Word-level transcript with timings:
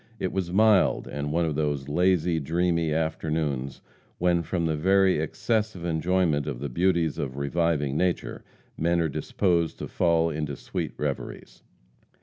It 0.17 0.31
was 0.31 0.51
mild, 0.51 1.07
and 1.07 1.31
one 1.31 1.45
of 1.45 1.53
those 1.53 1.87
lazy, 1.87 2.39
dreamy 2.39 2.91
afternoons, 2.91 3.81
when, 4.17 4.41
from 4.41 4.65
very 4.75 5.19
excess 5.19 5.75
of 5.75 5.85
enjoyment 5.85 6.47
of 6.47 6.59
the 6.59 6.69
beauties 6.69 7.19
of 7.19 7.37
reviving 7.37 7.95
nature, 7.97 8.43
men 8.75 8.99
are 8.99 9.09
disposed 9.09 9.77
to 9.77 9.87
fall 9.87 10.31
into 10.31 10.55
sweet 10.55 10.93
reveries. 10.97 11.61